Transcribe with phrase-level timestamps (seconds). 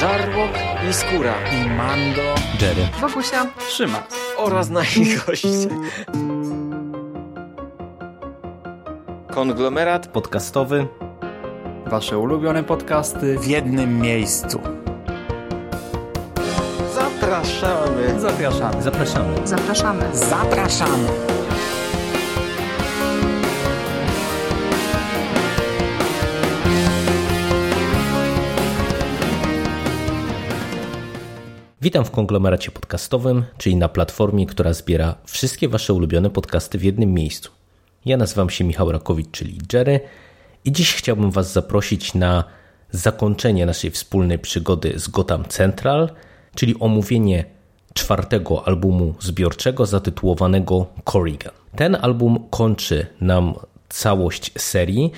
[0.00, 0.50] Żarłok
[0.90, 2.22] i Skóra i Mando,
[2.60, 4.02] Jerry, Wokusia, Trzyma
[4.36, 5.68] oraz nasi goście.
[9.30, 10.86] Konglomerat podcastowy.
[11.86, 14.60] Wasze ulubione podcasty w jednym miejscu.
[16.94, 18.20] Zapraszamy.
[18.20, 18.82] Zapraszamy.
[18.82, 19.46] Zapraszamy.
[19.46, 20.04] zapraszamy.
[20.12, 21.08] Zapraszamy.
[31.90, 37.14] Witam w konglomeracie podcastowym, czyli na platformie, która zbiera wszystkie Wasze ulubione podcasty w jednym
[37.14, 37.50] miejscu.
[38.04, 40.00] Ja nazywam się Michał Rakowicz, czyli Jerry,
[40.64, 42.44] i dziś chciałbym Was zaprosić na
[42.90, 46.10] zakończenie naszej wspólnej przygody z Gotham Central,
[46.54, 47.44] czyli omówienie
[47.94, 51.54] czwartego albumu zbiorczego zatytułowanego Corrigan.
[51.76, 53.54] Ten album kończy nam
[53.88, 55.10] całość serii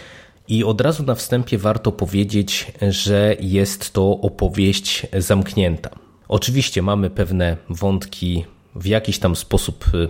[0.49, 6.12] i od razu na wstępie warto powiedzieć, że jest to opowieść zamknięta.
[6.33, 10.09] Oczywiście mamy pewne wątki w jakiś tam sposób y,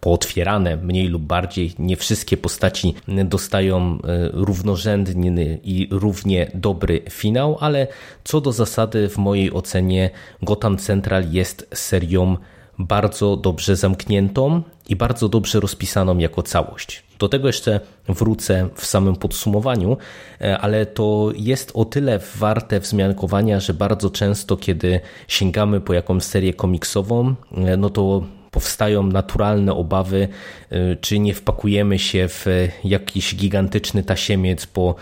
[0.00, 1.72] pootwierane, mniej lub bardziej.
[1.78, 4.00] Nie wszystkie postaci dostają y,
[4.32, 7.86] równorzędny i równie dobry finał, ale
[8.24, 10.10] co do zasady, w mojej ocenie,
[10.42, 12.36] Gotham Central jest serią
[12.78, 17.02] bardzo dobrze zamkniętą i bardzo dobrze rozpisaną jako całość.
[17.18, 19.96] Do tego jeszcze wrócę w samym podsumowaniu,
[20.40, 26.22] e, ale to jest o tyle warte wzmiankowania, że bardzo często, kiedy sięgamy po jakąś
[26.22, 30.28] serię komiksową, e, no to powstają naturalne obawy,
[30.70, 32.46] e, czy nie wpakujemy się w
[32.84, 34.94] jakiś gigantyczny tasiemiec po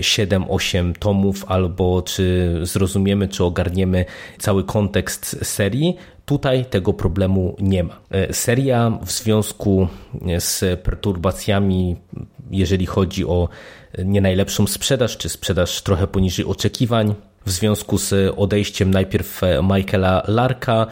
[0.00, 4.04] 7-8 tomów, albo czy zrozumiemy, czy ogarniemy
[4.38, 5.96] cały kontekst serii.
[6.26, 8.00] Tutaj tego problemu nie ma.
[8.32, 9.88] Seria w związku
[10.38, 11.96] z perturbacjami,
[12.50, 13.48] jeżeli chodzi o
[14.04, 17.14] nie najlepszą sprzedaż, czy sprzedaż trochę poniżej oczekiwań,
[17.46, 19.40] w związku z odejściem najpierw
[19.76, 20.86] Michaela Larka,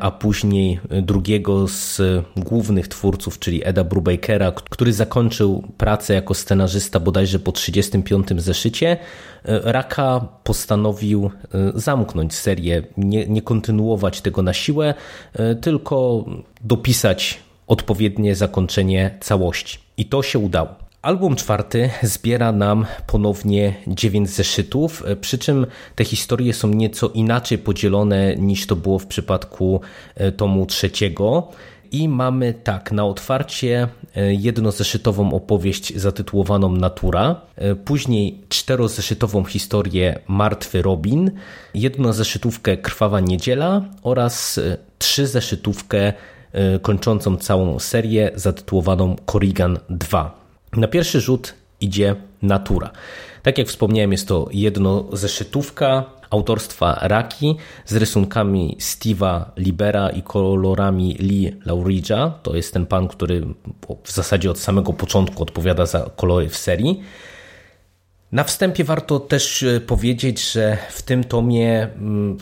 [0.00, 2.00] a później drugiego z
[2.36, 8.96] głównych twórców, czyli Eda Brubakera, który zakończył pracę jako scenarzysta bodajże po 35 zeszycie,
[9.44, 11.30] Raka postanowił
[11.74, 14.94] zamknąć serię, nie, nie kontynuować tego na siłę,
[15.60, 16.24] tylko
[16.60, 19.78] dopisać odpowiednie zakończenie całości.
[19.96, 20.87] I to się udało.
[21.02, 28.36] Album czwarty zbiera nam ponownie dziewięć zeszytów, przy czym te historie są nieco inaczej podzielone
[28.36, 29.80] niż to było w przypadku
[30.36, 31.48] tomu trzeciego.
[31.92, 33.88] I mamy tak, na otwarcie
[34.30, 37.40] jednozeszytową opowieść zatytułowaną Natura,
[37.84, 41.30] później czterozeszytową historię Martwy Robin,
[41.74, 44.60] jednozeszytówkę Krwawa Niedziela oraz
[44.98, 46.12] trzyzeszytówkę
[46.82, 50.37] kończącą całą serię zatytułowaną Corrigan 2.
[50.76, 52.90] Na pierwszy rzut idzie Natura.
[53.42, 57.56] Tak jak wspomniałem, jest to jednozeszytówka autorstwa Raki
[57.86, 62.30] z rysunkami Steve'a Libera i kolorami Lee Lauridge'a.
[62.42, 63.46] To jest ten pan, który
[64.04, 67.02] w zasadzie od samego początku odpowiada za kolory w serii.
[68.32, 71.88] Na wstępie warto też powiedzieć, że w tym tomie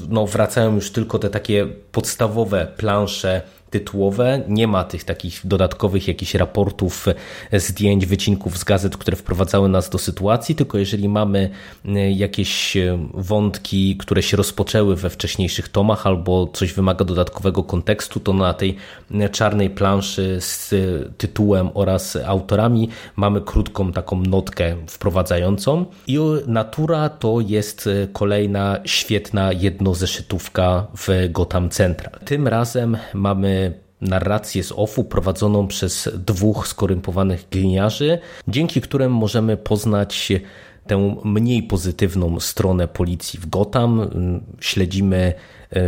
[0.08, 4.42] no, wracają już tylko te takie podstawowe plansze tytułowe.
[4.48, 7.06] Nie ma tych takich dodatkowych jakichś raportów,
[7.52, 11.50] zdjęć, wycinków z gazet, które wprowadzały nas do sytuacji, tylko jeżeli mamy
[12.14, 12.76] jakieś
[13.14, 18.76] wątki, które się rozpoczęły we wcześniejszych tomach albo coś wymaga dodatkowego kontekstu, to na tej
[19.32, 20.74] czarnej planszy z
[21.18, 25.84] tytułem oraz autorami mamy krótką taką notkę wprowadzającą.
[26.06, 32.12] I Natura to jest kolejna świetna jednozeszytówka w Gotham Central.
[32.24, 33.65] Tym razem mamy
[34.00, 38.18] narrację z OFU prowadzoną przez dwóch skorympowanych gliniarzy,
[38.48, 40.32] dzięki którym możemy poznać
[40.86, 44.10] tę mniej pozytywną stronę policji w Gotham.
[44.60, 45.34] Śledzimy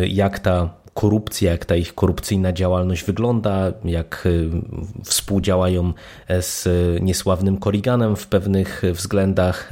[0.08, 4.28] jak ta korupcja, jak ta ich korupcyjna działalność wygląda, jak
[5.04, 5.92] współdziałają
[6.40, 6.69] z
[7.02, 9.70] niesławnym Corriganem w pewnych względach,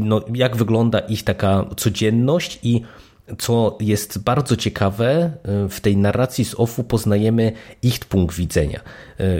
[0.00, 2.82] no, jak wygląda ich taka codzienność i
[3.38, 5.30] co jest bardzo ciekawe,
[5.70, 7.52] w tej narracji z OFU poznajemy
[7.82, 8.80] ich punkt widzenia.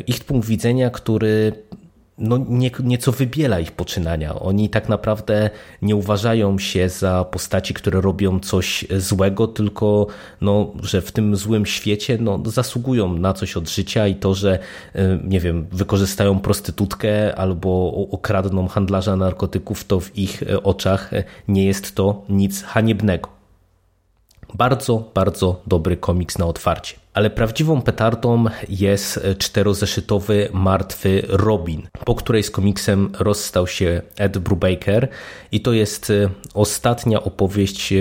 [0.07, 1.53] Ich punkt widzenia, który
[2.19, 4.35] no nie, nieco wybiela ich poczynania.
[4.35, 5.51] Oni tak naprawdę
[5.83, 10.07] nie uważają się za postaci, które robią coś złego, tylko
[10.41, 14.59] no, że w tym złym świecie no, zasługują na coś od życia i to, że
[15.25, 21.11] nie wiem, wykorzystają prostytutkę albo okradną handlarza narkotyków, to w ich oczach
[21.49, 23.36] nie jest to nic haniebnego.
[24.57, 26.95] Bardzo, bardzo dobry komiks na otwarcie.
[27.17, 35.09] ale prawdziwą petardą jest czterozeszytowy Martwy Robin, po której z komiksem rozstał się Ed Brubaker
[35.53, 36.13] i to jest
[36.55, 37.95] ostatnia opowieść,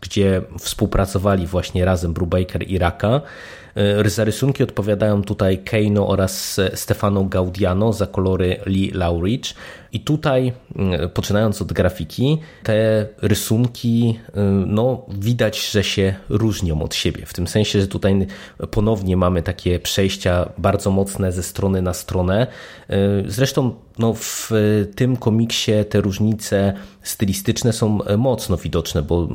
[0.00, 3.20] gdzie współpracowali właśnie razem Brubaker i Raka.
[3.74, 9.54] E, za rysunki odpowiadają tutaj Keino oraz Stefano Gaudiano, za kolory Lee Laurich.
[9.92, 14.32] I tutaj, mm, poczynając od grafiki, te rysunki, y,
[14.66, 17.26] no, widać, że się różnią od siebie.
[17.26, 18.26] W tym sensie, że tutaj
[18.70, 22.46] ponownie mamy takie przejścia bardzo mocne ze strony na stronę.
[22.90, 22.94] Y,
[23.26, 24.50] zresztą no, w
[24.96, 26.72] tym komiksie te różnice
[27.02, 29.28] stylistyczne są mocno widoczne, bo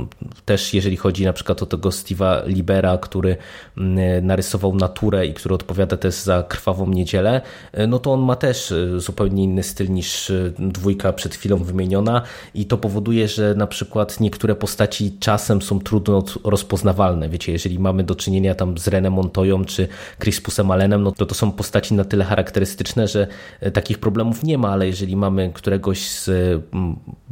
[0.46, 3.38] też jeżeli chodzi na przykład o tego Steve'a Libera, który
[3.78, 7.42] mm, narysował naturę i który odpowiada też za Krwawą Niedzielę,
[7.80, 12.22] y, no to on ma też zupełnie inny styl niż dwójka przed chwilą wymieniona
[12.54, 17.30] i to powoduje, że na przykład niektóre postaci czasem są trudno rozpoznawalne.
[17.30, 19.88] Wiecie, jeżeli mamy do czynienia tam z Renem Montoyą czy
[20.20, 23.28] Crispusem Allenem, no to to są postaci na tyle charakterystyczne, że
[23.60, 26.30] e, takich problemów nie ma, ale jeżeli mamy któregoś z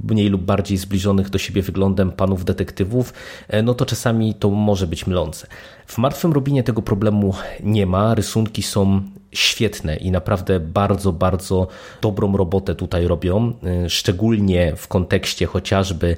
[0.04, 3.14] mniej lub bardziej zbliżonych do siebie wyglądem panów detektywów,
[3.48, 5.48] e, no to czasami to może być mylące.
[5.86, 7.34] W Martwym Robinie tego problemu
[7.64, 8.16] nie ma.
[8.16, 9.02] Rysunki są
[9.32, 11.68] świetne i naprawdę bardzo, bardzo
[12.02, 13.54] dobrą robotę tutaj robią,
[13.86, 16.18] y, szczególnie w kontekście chociażby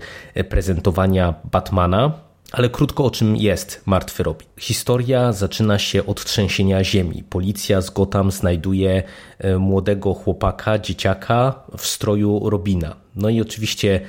[0.50, 2.28] prezentowania Batmana.
[2.52, 4.48] Ale krótko o czym jest Martwy Robin.
[4.58, 7.24] Historia zaczyna się od trzęsienia ziemi.
[7.30, 9.04] Policja z Gotham znajduje
[9.46, 12.96] y, młodego chłopaka, dzieciaka w stroju Robina.
[13.16, 14.02] No i oczywiście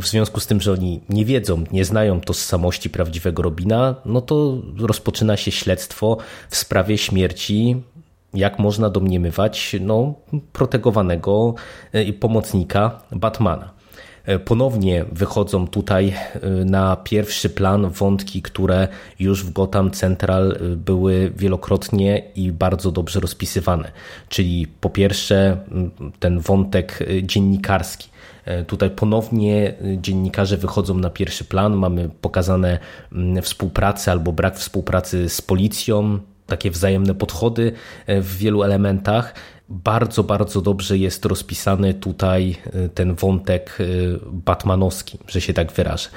[0.00, 4.58] w związku z tym, że oni nie wiedzą, nie znają tożsamości prawdziwego Robina, no to
[4.78, 6.16] rozpoczyna się śledztwo
[6.50, 7.76] w sprawie śmierci
[8.34, 10.14] jak można domniemywać, no,
[10.52, 11.54] protegowanego
[11.92, 13.70] e, pomocnika Batmana.
[14.24, 18.88] E, ponownie wychodzą tutaj e, na pierwszy plan wątki, które
[19.18, 23.92] już w Gotham Central były wielokrotnie i bardzo dobrze rozpisywane.
[24.28, 25.56] Czyli po pierwsze
[26.20, 28.13] ten wątek dziennikarski.
[28.66, 31.76] Tutaj ponownie dziennikarze wychodzą na pierwszy plan.
[31.76, 32.78] Mamy pokazane
[33.42, 37.72] współpracę albo brak współpracy z policją, takie wzajemne podchody
[38.06, 39.34] e, w wielu elementach.
[39.68, 43.84] Bardzo, bardzo dobrze jest rozpisany tutaj e, ten wątek e,
[44.32, 46.08] batmanowski, że się tak wyrażę.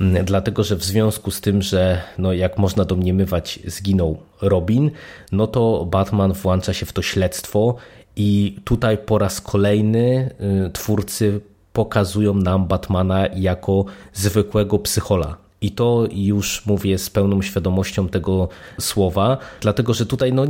[0.00, 4.90] Mm, dlatego, że w związku z tym, że no jak można domniemywać, zginął Robin,
[5.32, 7.76] no to Batman włącza się w to śledztwo
[8.16, 10.30] i tutaj po raz kolejny
[10.72, 11.40] twórcy
[11.78, 18.48] pokazują nam Batmana jako zwykłego psychola, i to już mówię z pełną świadomością tego
[18.80, 20.44] słowa, dlatego że tutaj no,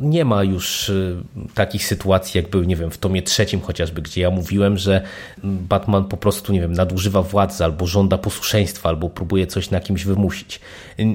[0.00, 1.16] nie ma już y,
[1.54, 5.02] takich sytuacji, jak były, nie wiem, w tomie trzecim chociażby, gdzie ja mówiłem, że
[5.44, 10.04] Batman po prostu, nie wiem, nadużywa władzy albo żąda posłuszeństwa, albo próbuje coś na kimś
[10.04, 10.60] wymusić.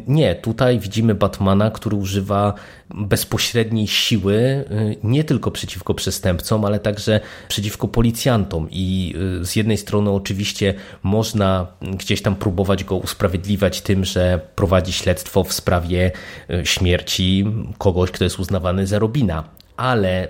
[0.07, 2.53] Nie, tutaj widzimy Batmana, który używa
[2.89, 4.65] bezpośredniej siły y,
[5.03, 8.67] nie tylko przeciwko przestępcom, ale także przeciwko policjantom.
[8.71, 10.73] I y, z jednej strony oczywiście
[11.03, 12.95] można gdzieś tam próbować go
[13.39, 16.11] usprawiedliwiać tym, że prowadzi śledztwo w sprawie
[16.49, 17.45] y, śmierci
[17.77, 19.43] kogoś, kto jest uznawany za Robina,
[19.77, 20.27] ale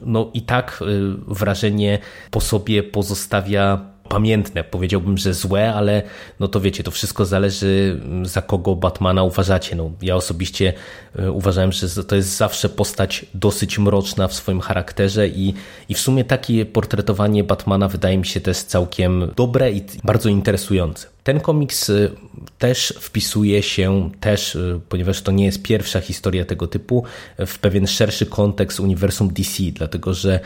[0.00, 0.84] no i tak
[1.26, 1.98] wrażenie
[2.30, 6.02] po sobie pozostawia pamiętne, powiedziałbym, że złe, ale
[6.40, 9.76] no to wiecie, to wszystko zależy za kogo Batmana uważacie.
[9.76, 10.72] No, ja osobiście
[11.18, 15.54] e, uważałem, że to jest zawsze postać dosyć mroczna w swoim charakterze i,
[15.88, 21.15] i w sumie takie portretowanie Batmana wydaje mi się też całkiem dobre i bardzo interesujące.
[21.26, 22.10] Ten komiks y,
[22.58, 27.04] też wpisuje się, też, y, ponieważ to nie jest pierwsza historia tego typu,
[27.46, 30.40] w pewien szerszy kontekst uniwersum DC, dlatego że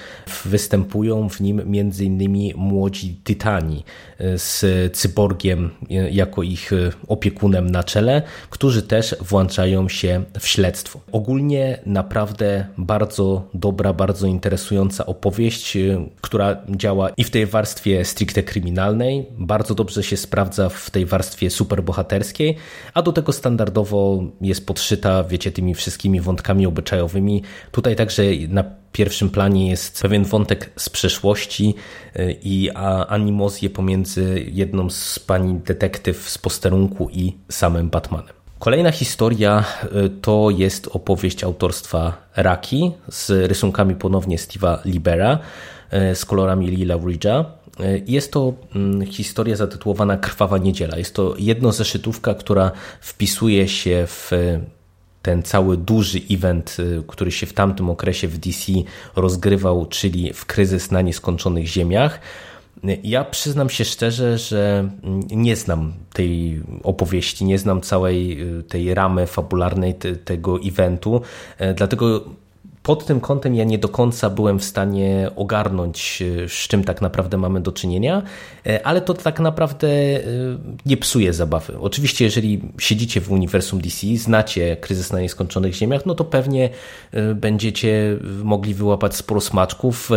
[0.44, 3.84] występują w nim innymi młodzi Tytani
[4.20, 4.64] y, z
[4.96, 5.70] Cyborgiem
[6.10, 6.70] jako ich
[7.08, 11.00] opiekunem na czele, którzy też włączają się w śledztwo.
[11.12, 15.78] Ogólnie naprawdę bardzo dobra, bardzo interesująca opowieść,
[16.20, 21.50] która działa i w tej warstwie stricte kryminalnej, bardzo dobrze się sprawdza w tej warstwie
[21.50, 22.56] superbohaterskiej,
[22.94, 27.42] a do tego standardowo jest podszyta, wiecie, tymi wszystkimi wątkami obyczajowymi.
[27.72, 31.74] Tutaj także na pierwszym planie jest pewien wątek z przeszłości
[32.16, 32.70] y, i
[33.08, 38.40] animozje pomiędzy jedną z pani detektyw z posterunku i samym Batmanem.
[38.58, 45.38] Kolejna historia y, to jest opowieść autorstwa Raki z rysunkami ponownie Steve'a Libera,
[46.12, 47.44] y, z kolorami Lila Ridge'a.
[48.06, 50.98] Jest to mm, historia zatytułowana Krwawa Niedziela.
[50.98, 54.30] Jest to jednozeszytówka, która wpisuje się w
[55.22, 58.72] ten cały duży event, y, który się w tamtym okresie w DC
[59.16, 62.20] rozgrywał, czyli w kryzys na nieskończonych ziemiach.
[63.02, 64.90] Ja przyznam się szczerze, że
[65.30, 71.22] nie znam tej opowieści, nie znam całej tej ramy fabularnej te, tego eventu,
[71.76, 72.24] dlatego
[72.82, 77.00] pod tym kątem ja nie do końca byłem w stanie ogarnąć, e, z czym tak
[77.00, 78.22] naprawdę mamy do czynienia,
[78.66, 80.22] e, ale to tak naprawdę e,
[80.86, 81.78] nie psuje zabawy.
[81.80, 86.70] Oczywiście, jeżeli siedzicie w uniwersum DC, znacie kryzys na nieskończonych ziemiach, no to pewnie
[87.34, 90.10] będziecie mogli wyłapać sporo smaczków.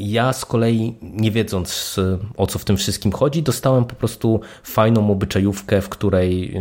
[0.00, 2.00] Ja z kolei, nie wiedząc
[2.36, 6.54] o co w tym wszystkim chodzi, dostałem po prostu fajną obyczajówkę, w której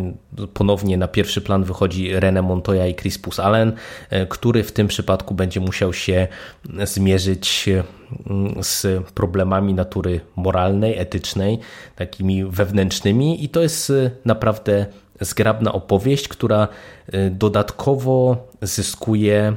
[0.54, 3.74] ponownie na pierwszy plan wychodzi René Montoya i Crispus Allen,
[4.30, 6.28] który w tym przypadku będzie musiał się
[6.84, 7.70] zmierzyć
[8.30, 11.60] mm, z problemami natury moralnej, etycznej,
[11.96, 14.86] takimi wewnętrznymi, i to jest y, naprawdę
[15.22, 16.68] zgrabna opowieść, która
[17.14, 19.56] y, dodatkowo zyskuje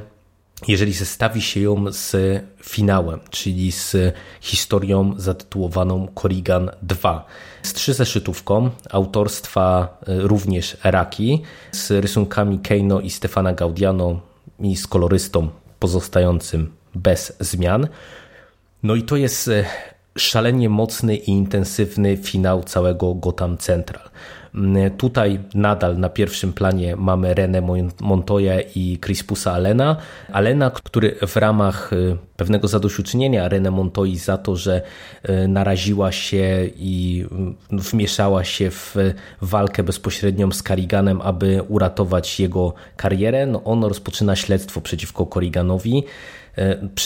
[0.67, 2.15] jeżeli zestawi się ją z
[2.63, 3.95] finałem, czyli z
[4.41, 7.25] historią zatytułowaną Korrigan 2.
[7.63, 14.19] Z trzyzeszytówką autorstwa y, również Raki, z rysunkami Keino i Stefana Gaudiano
[14.59, 15.49] i z kolorystą
[15.79, 17.87] pozostającym bez zmian.
[18.83, 19.65] No i to jest e,
[20.17, 24.09] szalenie mocny i intensywny finał całego Gotham Central.
[24.57, 27.61] Mm, tutaj nadal na pierwszym planie mamy René
[28.01, 29.95] Montoya i Crispusa Alena.
[30.31, 34.81] Alena, który w ramach y, pewnego zadośćuczynienia René Montoi za to, że
[35.29, 37.25] y, naraziła się i
[37.71, 38.95] y, wmieszała się w
[39.41, 46.03] walkę bezpośrednią z Carriganem, aby uratować jego karierę, no on rozpoczyna śledztwo przeciwko Corriganowi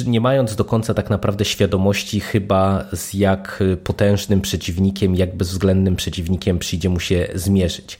[0.05, 6.59] nie mając do końca tak naprawdę świadomości chyba z jak potężnym przeciwnikiem, jak bezwzględnym przeciwnikiem
[6.59, 7.97] przyjdzie mu się zmierzyć.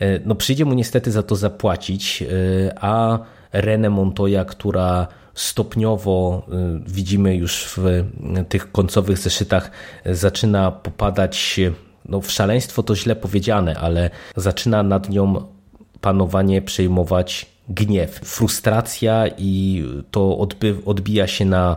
[0.00, 2.26] E, no przyjdzie mu niestety za to zapłacić, e,
[2.80, 3.18] a
[3.52, 8.04] René Montoya, która stopniowo e, widzimy już w
[8.48, 9.70] tych końcowych zeszytach
[10.06, 11.60] zaczyna popadać
[12.08, 15.46] no w szaleństwo to źle powiedziane, ale zaczyna nad nią
[16.00, 20.38] panowanie przejmować gniew, frustracja i to
[20.84, 21.76] odbija się na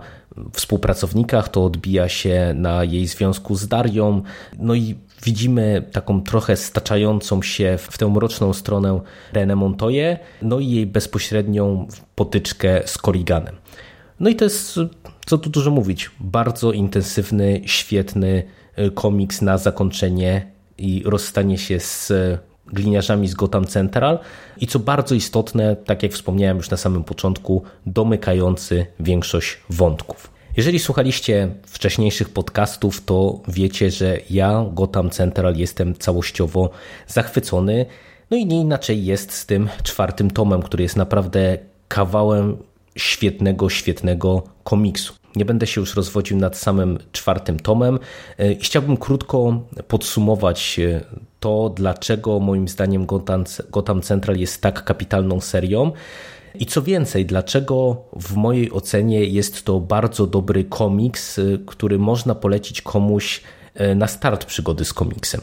[0.53, 4.21] współpracownikach, to odbija się na jej związku z Darią.
[4.59, 9.01] No i widzimy taką trochę staczającą się w tę mroczną stronę
[9.33, 13.55] René Montoya, no i jej bezpośrednią potyczkę z Corriganem.
[14.19, 14.79] No i to jest,
[15.25, 18.43] co tu dużo mówić, bardzo intensywny, świetny
[18.79, 22.11] y, komiks na zakończenie i rozstanie się z
[22.67, 24.19] gliniarzami z Gotham Central
[24.57, 30.33] i co bardzo istotne, tak jak wspomniałem już na samym początku, domykający większość wątków.
[30.57, 36.69] Jeżeli słuchaliście wcześniejszych podcastów, to wiecie, że ja Gotham Central jestem całościowo
[37.07, 37.85] zachwycony.
[38.31, 42.57] No i nie inaczej jest z tym czwartym tomem, który jest naprawdę kawałem
[42.95, 45.22] świetnego, świetnego komiksu.
[45.35, 47.99] Nie będę się już rozwodził nad samym czwartym tomem.
[48.37, 51.01] E, chciałbym krótko podsumować e,
[51.39, 55.91] to, dlaczego moim zdaniem Gotham, Gotham Central jest tak kapitalną serią.
[56.55, 62.35] I co więcej, dlaczego w mojej ocenie jest to bardzo dobry komiks, y, który można
[62.35, 63.41] polecić komuś
[63.95, 65.41] na start przygody z komiksem.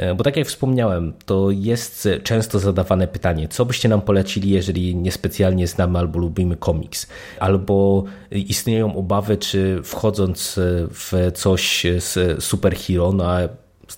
[0.00, 4.96] Y, bo tak jak wspomniałem, to jest często zadawane pytanie, co byście nam polecili, jeżeli
[4.96, 7.06] niespecjalnie znamy albo lubimy komiks,
[7.40, 13.38] albo istnieją obawy, czy wchodząc w coś z superhero, no a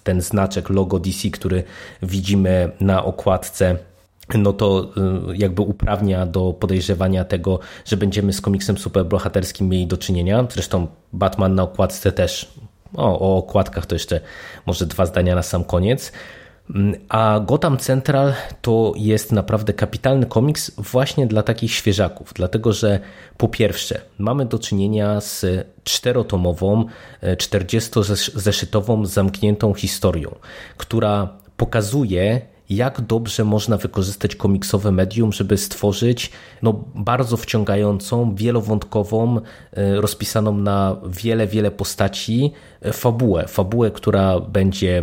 [0.04, 1.64] ten znaczek logo DC, który
[2.02, 3.76] widzimy na okładce
[4.34, 4.92] no to
[5.34, 10.46] jakby uprawnia do podejrzewania tego, że będziemy z komiksem superbohaterskim mieli do czynienia.
[10.50, 12.52] Zresztą Batman na okładce też.
[12.94, 14.20] O, o okładkach to jeszcze
[14.66, 16.12] może dwa zdania na sam koniec.
[16.74, 23.00] Mm, a Gotham Central to jest naprawdę kapitalny komiks właśnie dla takich świeżaków, dlatego że
[23.36, 25.46] po pierwsze mamy do czynienia z
[25.84, 26.84] czterotomową,
[27.22, 30.34] 40-zeszytową e, zamkniętą historią,
[30.76, 36.30] która pokazuje jak dobrze można wykorzystać komiksowe medium, żeby stworzyć
[36.62, 39.40] no, bardzo wciągającą, wielowątkową,
[39.72, 43.48] e, rozpisaną na wiele, wiele postaci e, fabułę.
[43.48, 45.02] Fabułę, która będzie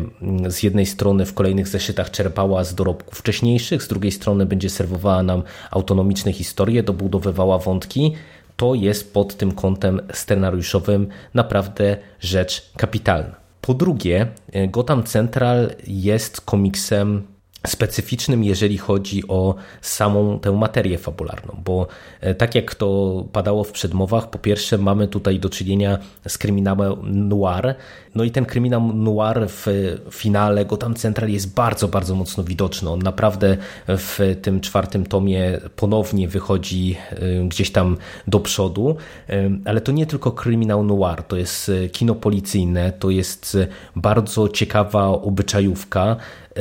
[0.49, 5.23] z jednej strony w kolejnych zeszytach czerpała z dorobków wcześniejszych, z drugiej strony będzie serwowała
[5.23, 8.13] nam autonomiczne historie, dobudowywała wątki.
[8.57, 13.35] To jest pod tym kątem scenariuszowym naprawdę rzecz kapitalna.
[13.61, 17.32] Po drugie, e, Gotham Central jest komiksem
[17.67, 21.87] specyficznym, jeżeli chodzi o samą tę materię fabularną, bo
[22.21, 26.93] e, tak jak to padało w przedmowach, po pierwsze mamy tutaj do czynienia z kryminałem
[27.29, 27.75] noir,
[28.15, 29.67] no i ten kryminał noir w
[30.11, 32.89] finale Gotham Central jest bardzo, bardzo mocno widoczny.
[32.89, 38.95] On naprawdę w tym czwartym tomie ponownie wychodzi e, gdzieś tam do przodu,
[39.29, 43.57] e, ale to nie tylko kryminał noir, to jest kino policyjne, to jest
[43.95, 46.15] bardzo ciekawa obyczajówka,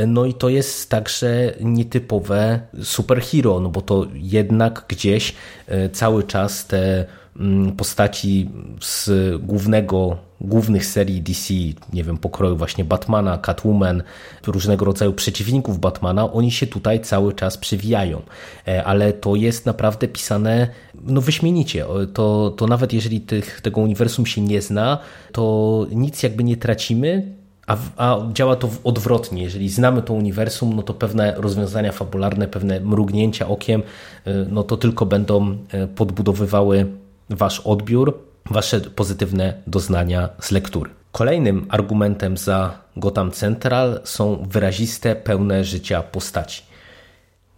[0.06, 5.34] no i to jest także nietypowe superhero, no bo to jednak gdzieś
[5.66, 7.04] e, cały czas te
[7.37, 9.11] mm, postaci z
[9.42, 11.54] głównego, głównych serii DC,
[11.92, 14.02] nie wiem, pokroju właśnie Batmana, Catwoman,
[14.46, 18.22] różnego rodzaju przeciwników Batmana, oni się tutaj cały czas przewijają.
[18.68, 20.68] E, ale to jest naprawdę pisane
[21.04, 21.87] no wyśmienicie.
[22.14, 24.99] To, to nawet jeżeli tych, tego uniwersum się nie zna,
[25.32, 29.42] to nic jakby nie tracimy, a, a, działa to odwrotnie.
[29.42, 33.83] Jeżeli znamy to uniwersum, no to pewne rozwiązania fabularne, pewne mrugnięcia okiem,
[34.26, 36.87] y, no to tylko będą y, podbudowywały
[37.31, 38.19] wasz odbiór,
[38.50, 40.90] wasze pozytywne doznania z lektury.
[41.12, 46.62] Kolejnym argumentem za Gotham Central są wyraziste, pełne życia postaci.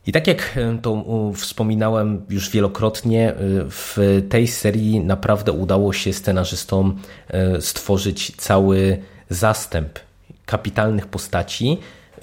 [0.06, 3.34] I tak jak y, to wspominałem już wielokrotnie,
[3.70, 6.96] w tej serii naprawdę udało się scenarzystom
[7.60, 9.98] stworzyć cały zastęp
[10.46, 11.78] kapitalnych postaci,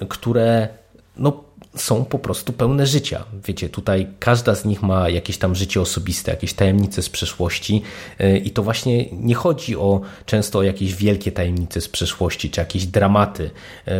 [0.08, 0.68] które
[1.16, 1.44] no,
[1.76, 3.24] są po prostu pełne życia.
[3.46, 7.82] Wiecie, tutaj każda z nich ma jakieś tam życie osobiste, jakieś tajemnice z przeszłości
[8.20, 12.60] y, i to właśnie nie chodzi o często o jakieś wielkie tajemnice z przeszłości czy
[12.60, 13.50] jakieś dramaty,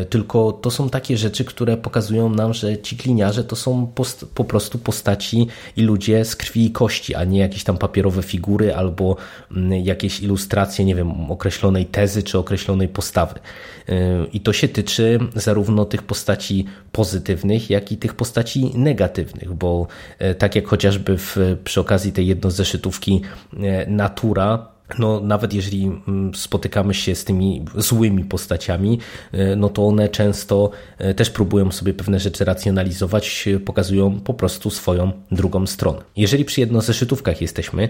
[0.02, 4.26] y, tylko to są takie rzeczy, które pokazują nam, że ci gliniarze to są post,
[4.34, 8.74] po prostu postaci i ludzie z krwi i kości, a nie jakieś tam papierowe figury
[8.74, 9.16] albo
[9.50, 13.40] mm, jakieś ilustracje, nie wiem, określonej tezy czy określonej postawy.
[13.88, 13.92] Y,
[14.32, 19.86] I to się tyczy zarówno tych postaci pozytywnych, pozytywnych, jak i tych postaci negatywnych, bo
[20.18, 23.22] e, tak jak chociażby w, przy okazji tej jednozeszytówki
[23.60, 28.98] e, Natura, no, nawet jeżeli mm, spotykamy się z tymi złymi postaciami,
[29.32, 30.70] e, no to one często
[31.16, 36.02] też próbują sobie pewne rzeczy racjonalizować, pokazują po prostu swoją drugą stronę.
[36.16, 37.88] Jeżeli przy jednozeszytówkach jesteśmy,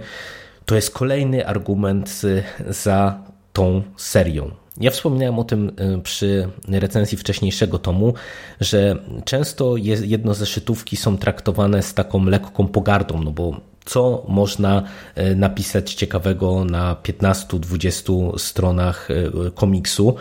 [0.64, 2.22] to jest kolejny argument
[2.68, 3.18] za
[3.52, 4.61] tą serią.
[4.80, 8.14] Ja wspominałem o tym y, przy recenzji wcześniejszego tomu,
[8.60, 14.82] że często jedno ze szytówki są traktowane z taką lekką pogardą, no bo co można
[15.18, 20.14] y, napisać ciekawego na 15-20 stronach y, komiksu,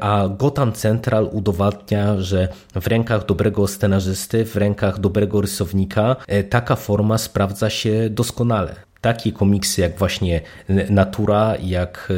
[0.00, 6.16] a Gotham Central udowadnia, że w rękach dobrego scenarzysty, w rękach dobrego rysownika
[6.50, 8.89] taka forma sprawdza się doskonale.
[9.00, 10.40] Takie komiksy jak właśnie
[10.90, 12.08] Natura, jak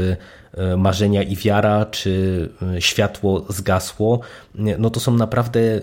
[0.57, 4.21] E, marzenia i wiara, czy e, światło zgasło,
[4.55, 5.81] no to są naprawdę e,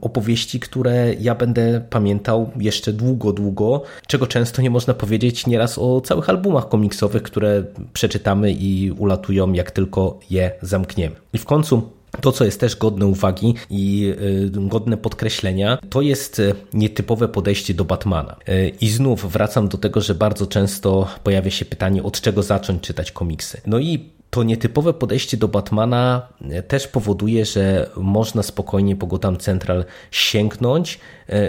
[0.00, 6.00] opowieści, które ja będę pamiętał jeszcze długo, długo, czego często nie można powiedzieć nieraz o
[6.00, 11.16] całych albumach komiksowych, które przeczytamy i ulatują, jak tylko je zamkniemy.
[11.32, 14.14] I w końcu to, co jest też godne uwagi i
[14.50, 16.42] godne podkreślenia, to jest
[16.72, 18.36] nietypowe podejście do Batmana.
[18.80, 23.12] I znów wracam do tego, że bardzo często pojawia się pytanie, od czego zacząć czytać
[23.12, 23.60] komiksy.
[23.66, 26.28] No i to nietypowe podejście do Batmana
[26.68, 30.98] też powoduje, że można spokojnie po Gotham Central sięgnąć,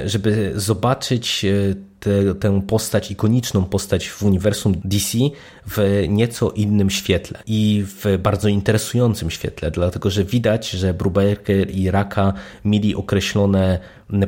[0.06, 1.46] żeby zobaczyć
[2.02, 5.18] te, tę postać, ikoniczną postać w uniwersum DC
[5.68, 11.92] w nieco innym świetle i w bardzo interesującym świetle, dlatego że widać, że Brubaker i
[11.92, 12.34] Raka
[12.66, 13.80] mieli określone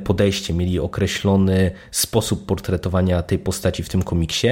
[0.04, 4.48] podejście, mieli określony sposób portretowania tej postaci w tym komiksie,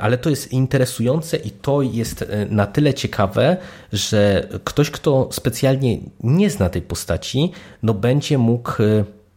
[0.00, 3.56] ale to jest interesujące i to jest na tyle ciekawe,
[3.92, 8.72] że ktoś, kto specjalnie nie zna tej postaci, no będzie mógł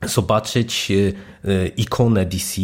[0.05, 1.13] zobaczyć y,
[1.45, 2.61] y, ikonę DC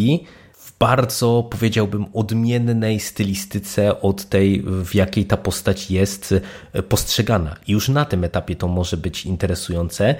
[0.54, 6.32] w bardzo, powiedziałbym, odmiennej stylistyce od tej, w jakiej ta postać jest
[6.76, 7.56] y, postrzegana.
[7.68, 10.16] I już na tym etapie to może być interesujące.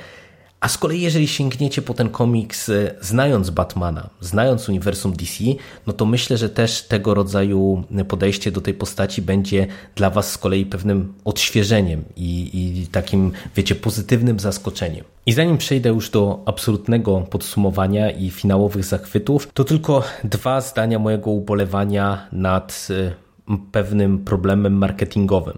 [0.60, 5.44] A z kolei, jeżeli sięgniecie po ten komiks, e, znając Batmana, znając uniwersum DC,
[5.88, 10.38] no to myślę, że też tego rodzaju podejście do tej postaci będzie dla Was z
[10.38, 15.06] kolei pewnym odświeżeniem i, i takim, wiecie, pozytywnym zaskoczeniem.
[15.26, 21.32] I zanim przejdę już do absolutnego podsumowania i finałowych zachwytów, to tylko dwa zdania mojego
[21.32, 23.28] ubolewania nad e,
[23.72, 25.58] pewnym problemem marketingowym.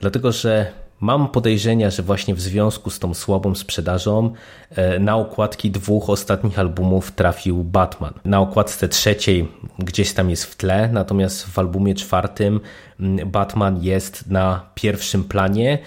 [0.00, 4.32] Dlatego, że Mam podejrzenia, że właśnie w związku z tą słabą sprzedażą
[4.70, 8.14] e, na okładki dwóch ostatnich albumów trafił Batman.
[8.24, 12.60] Na okładce trzeciej gdzieś tam jest w tle, natomiast w albumie czwartym
[13.00, 15.78] mm, Batman jest na pierwszym planie.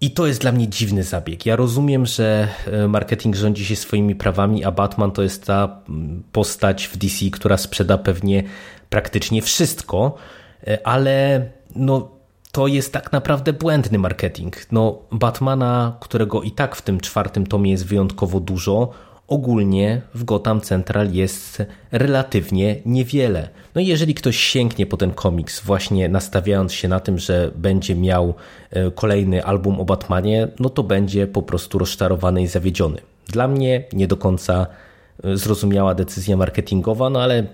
[0.00, 1.46] I to jest dla mnie dziwny zabieg.
[1.46, 6.22] Ja rozumiem, że e, marketing rządzi się swoimi prawami, a Batman to jest ta mm,
[6.32, 8.42] postać w DC, która sprzeda pewnie
[8.90, 10.14] praktycznie wszystko,
[10.66, 12.17] e, ale no,
[12.58, 14.56] to jest tak naprawdę błędny marketing.
[14.72, 18.90] No, Batmana, którego i tak w tym czwartym tomie jest wyjątkowo dużo,
[19.28, 23.48] ogólnie w Gotham Central jest relatywnie niewiele.
[23.74, 27.94] No i jeżeli ktoś sięgnie po ten komiks, właśnie nastawiając się na tym, że będzie
[27.94, 28.34] miał
[28.70, 33.00] e, kolejny album o Batmanie, no to będzie po prostu rozczarowany i zawiedziony.
[33.26, 34.66] Dla mnie nie do końca
[35.24, 37.46] e, zrozumiała decyzja marketingowa, no ale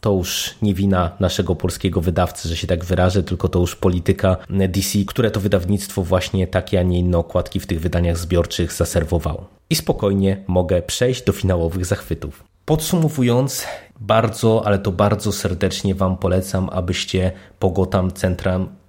[0.00, 4.36] to już nie wina naszego polskiego wydawcy, że się tak wyrażę, tylko to już polityka
[4.50, 9.48] DC, które to wydawnictwo właśnie takie, a nie inne okładki w tych wydaniach zbiorczych zaserwowało.
[9.70, 12.44] I spokojnie mogę przejść do finałowych zachwytów.
[12.64, 13.66] Podsumowując,
[14.00, 18.10] bardzo, ale to bardzo serdecznie Wam polecam, abyście po Gotham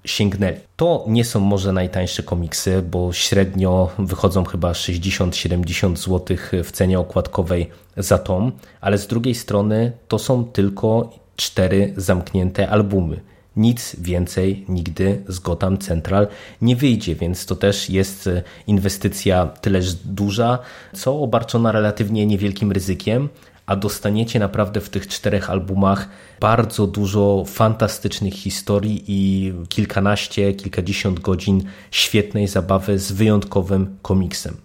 [0.06, 0.58] sięgnęli.
[0.76, 7.70] To nie są może najtańsze komiksy, bo średnio wychodzą chyba 60-70 zł w cenie okładkowej
[7.98, 13.22] za tom, ale z drugiej strony to są tylko cztery zamknięte albumy.
[13.56, 16.28] Nic więcej nigdy z Gotham Central
[16.62, 18.30] nie wyjdzie, więc to też jest
[18.68, 20.60] inwestycja tyleż duża,
[20.94, 23.30] co obarczona relatywnie niewielkim ryzykiem,
[23.66, 31.64] a dostaniecie naprawdę w tych czterech albumach bardzo dużo fantastycznych historii i kilkanaście, kilkadziesiąt godzin
[31.92, 34.58] świetnej zabawy z wyjątkowym komiksem.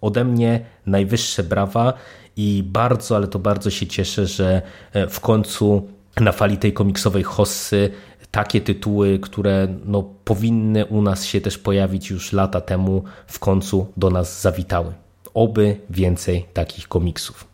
[0.00, 1.92] Ode mnie najwyższe brawa
[2.36, 4.62] i bardzo, ale to bardzo się cieszę, że
[4.92, 5.88] e, w końcu
[6.20, 7.90] na fali tej komiksowej hossy
[8.30, 13.86] takie tytuły, które no, powinny u nas się też pojawić już lata temu, w końcu
[13.96, 14.92] do nas zawitały.
[15.34, 17.53] Oby więcej takich komiksów.